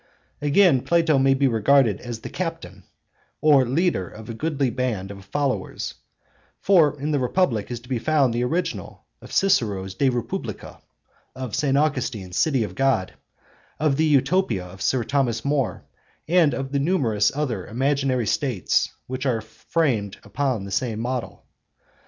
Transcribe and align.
Again, 0.41 0.81
Plato 0.81 1.19
may 1.19 1.35
be 1.35 1.47
regarded 1.47 2.01
as 2.01 2.21
the 2.21 2.29
'captain' 2.31 2.81
('arhchegoz') 3.43 3.65
or 3.65 3.65
leader 3.67 4.09
of 4.09 4.31
a 4.31 4.33
goodly 4.33 4.71
band 4.71 5.11
of 5.11 5.23
followers; 5.25 5.93
for 6.59 6.99
in 6.99 7.11
the 7.11 7.19
Republic 7.19 7.69
is 7.69 7.79
to 7.81 7.87
be 7.87 7.99
found 7.99 8.33
the 8.33 8.43
original 8.43 9.05
of 9.21 9.31
Cicero's 9.31 9.93
De 9.93 10.09
Republica, 10.09 10.81
of 11.35 11.55
St. 11.55 11.77
Augustine's 11.77 12.35
City 12.39 12.63
of 12.63 12.73
God, 12.73 13.13
of 13.79 13.95
the 13.95 14.05
Utopia 14.05 14.65
of 14.65 14.81
Sir 14.81 15.03
Thomas 15.03 15.45
More, 15.45 15.83
and 16.27 16.55
of 16.55 16.71
the 16.71 16.79
numerous 16.79 17.31
other 17.37 17.67
imaginary 17.67 18.25
States 18.25 18.89
which 19.05 19.27
are 19.27 19.39
framed 19.41 20.17
upon 20.23 20.63
the 20.63 20.71
same 20.71 20.99
model. 20.99 21.43